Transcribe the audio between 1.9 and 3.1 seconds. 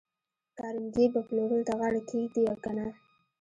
کېږدي که نه